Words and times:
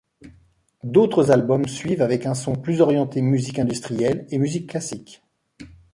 D'autres 0.83 1.29
albums 1.29 1.67
suivent 1.67 2.01
avec 2.01 2.25
un 2.25 2.33
son 2.33 2.55
plus 2.55 2.81
orienté 2.81 3.21
musique 3.21 3.59
industrielle 3.59 4.25
et 4.31 4.39
musique 4.39 4.67
classique. 4.71 5.21